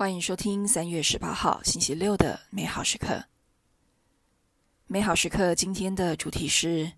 [0.00, 3.22] 欢迎收听三月十八号星期六的美好时刻。
[4.86, 6.90] 美好时刻今天的主题是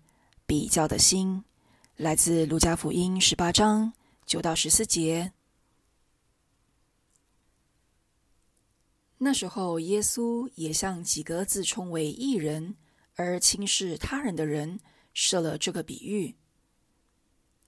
[0.45, 1.43] 比较的心，
[1.97, 3.91] 来自路加福音十八章
[4.25, 5.33] 九到十四节。
[9.17, 12.77] 那时候，耶稣也向几个自称为异人
[13.15, 14.79] 而轻视他人的人
[15.13, 16.37] 设了这个比喻。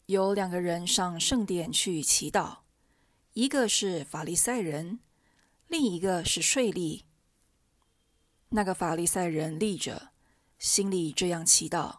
[0.05, 2.59] 有两个人上圣殿去祈祷，
[3.33, 4.99] 一个是法利赛人，
[5.68, 7.04] 另一个是税吏。
[8.50, 10.10] 那个法利赛人立着。
[10.57, 11.97] 心里这样祈祷：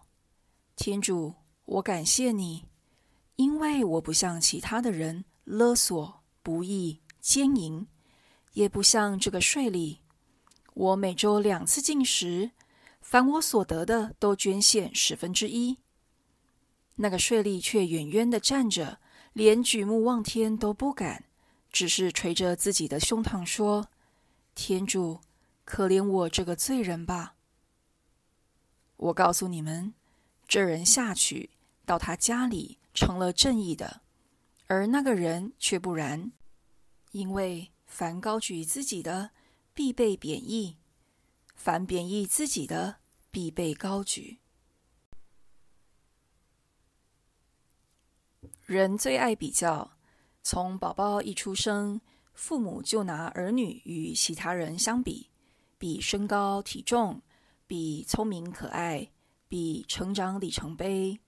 [0.76, 1.34] 天主，
[1.66, 2.64] 我感谢你，
[3.36, 7.86] 因为我不像其他的人勒索、不义、奸淫，
[8.54, 9.98] 也不像这个税吏。
[10.72, 12.52] 我每周两次进食，
[13.02, 15.76] 凡我所得的都捐献十分之一。
[16.96, 18.98] 那个税吏却远远的站着，
[19.34, 21.25] 连举目望天都不敢，
[21.76, 23.90] 只是捶着自己的胸膛说
[24.56, 25.20] ：“天主，
[25.66, 27.36] 可怜我这个罪人吧。”
[28.96, 29.92] 我告诉你们，
[30.48, 31.50] 这人下去
[31.84, 34.00] 到他家里成了正义的，
[34.68, 36.32] 而那个人却不然，
[37.12, 39.32] 因为凡高举自己的，
[39.74, 40.78] 必被贬义；
[41.54, 43.00] 凡贬义自己的，
[43.30, 44.38] 必被高举。
[48.64, 49.95] 人最爱比较，
[50.48, 52.00] 从宝宝一出生，
[52.32, 55.28] 父母就拿儿女与其他人相比，
[55.76, 57.20] 比身高体重。
[57.66, 59.10] 比聪明可爱，
[59.48, 61.18] 比成长里程碑；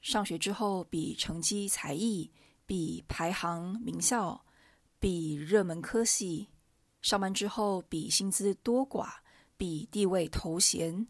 [0.00, 2.30] 上学之后，比成绩才艺，
[2.64, 4.42] 比排行名校，
[4.98, 6.46] 比热门科系；
[7.02, 9.16] 上班之后，比薪资多寡，
[9.58, 11.06] 比地位头衔，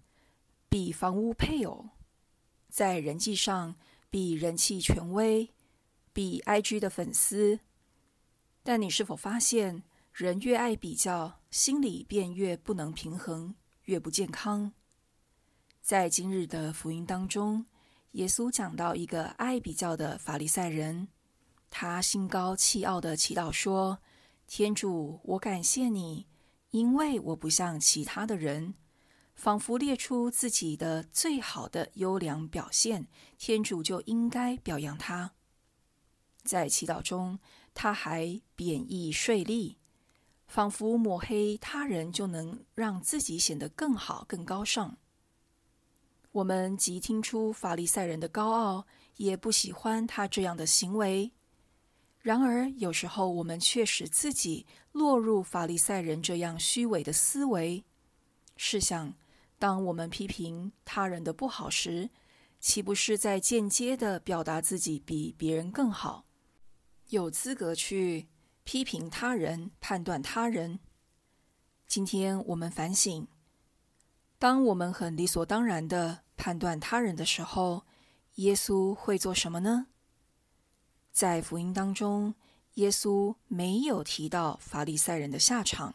[0.68, 1.90] 比房屋配偶；
[2.68, 3.76] 在人际上，
[4.10, 5.48] 比人气权威，
[6.14, 7.60] 比 IG 的粉丝。
[8.62, 13.54] 但你是否发现，人越爱比较，心里便越不能平衡？
[13.82, 14.72] 越不健康。
[15.82, 17.66] 在今日的福音当中，
[18.12, 21.08] 耶稣讲到一个爱比较的法利赛人，
[21.68, 23.98] 他心高气傲地祈祷说
[24.48, 26.26] ：“天主，我感谢你，
[26.70, 28.74] 因为我不像其他的人，
[29.34, 35.32] 仿佛列出自己的最好的优良表现，天主就应该表扬他。”
[36.44, 37.38] 在祈祷中，
[37.72, 39.76] 他还贬义税吏。
[40.46, 44.96] 仿佛抹黑他人就能让自己显得更好、更高尚。
[46.30, 51.32] 我们既听出法利赛人的高傲，也不喜欢他这样的行为。
[52.20, 57.82] 然而，有时候我们却使自己落入法利赛人这样虚伪的思维。
[58.56, 59.12] 试想，
[59.58, 62.10] 当我们批评他人的不好时，
[62.60, 66.24] 岂不是在间接的表达自己比别人更好，
[67.08, 68.28] 有资格去
[68.64, 70.80] 批评他人，判断他人。
[71.86, 73.26] 今天我们反省：
[74.38, 77.84] 当我们很理所当然地判断他人的时候，
[78.36, 79.86] 耶稣会做什么呢？
[81.12, 82.34] 在福音当中，
[82.74, 85.94] 耶稣没有提到法利赛人的下场。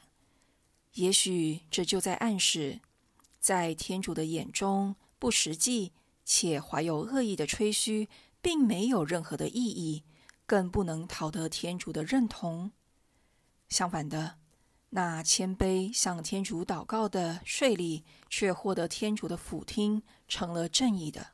[0.93, 2.79] 也许这就在暗示，
[3.39, 5.91] 在天主的眼中，不实际
[6.23, 8.07] 且怀有恶意的吹嘘，
[8.41, 10.03] 并没有任何的意义。
[10.49, 12.71] 更不能讨得天主的认同。
[13.67, 14.39] 相反的，
[14.89, 18.01] 那谦卑向天主祷告的税吏，
[18.31, 21.33] 却获得天主的俯听，成了正义的。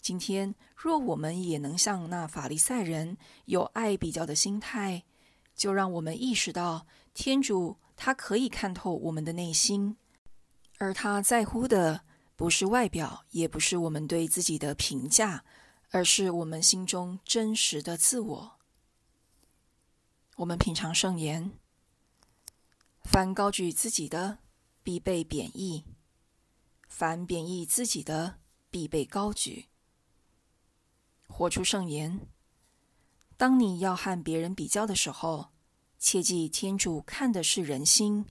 [0.00, 5.04] 今天，若我们也能像那法利赛人有爱比较的心态，
[5.54, 6.84] 就让我们意识到，
[7.14, 9.96] 天主他可以看透我们的内心，
[10.78, 12.00] 而他在乎的
[12.34, 15.44] 不是外表，也不是我们对自己的评价。
[15.90, 18.58] 而是我们心中真实的自我。
[20.36, 21.52] 我们品尝圣言：
[23.04, 24.38] 凡高举自己的，
[24.82, 25.84] 必被贬义；
[26.88, 28.38] 凡贬义自己的，
[28.70, 29.66] 必被高举。
[31.26, 32.28] 活出圣言：
[33.36, 35.50] 当你要和别人比较的时候，
[35.98, 38.26] 切记天主看的是人心，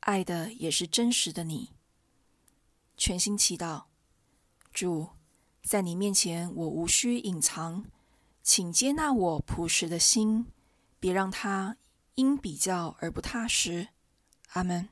[0.00, 1.74] 爱的也是真实的你。
[2.96, 3.84] 全心祈祷，
[4.72, 5.19] 主。
[5.62, 7.84] 在你面前，我无需隐藏，
[8.42, 10.46] 请接纳我朴实的心，
[10.98, 11.76] 别让它
[12.14, 13.88] 因比较而不踏实。
[14.52, 14.88] 阿门。